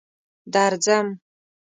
درځم. 0.53 1.07